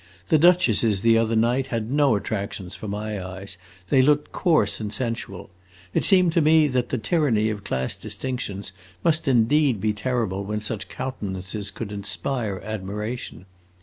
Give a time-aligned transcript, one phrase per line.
[0.29, 3.59] The duchesses the other night had no attractions for my eyes;
[3.89, 5.51] they looked coarse and sensual!
[5.93, 8.71] It seemed to me that the tyranny of class distinctions
[9.03, 13.45] must indeed be terrible when such countenances could inspire admiration.